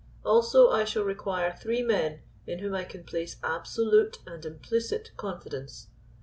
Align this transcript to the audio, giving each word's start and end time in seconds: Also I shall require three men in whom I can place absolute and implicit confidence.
Also 0.25 0.71
I 0.71 0.83
shall 0.83 1.03
require 1.03 1.53
three 1.53 1.83
men 1.83 2.23
in 2.47 2.57
whom 2.57 2.73
I 2.73 2.85
can 2.85 3.03
place 3.03 3.35
absolute 3.43 4.17
and 4.25 4.43
implicit 4.43 5.11
confidence. 5.15 5.89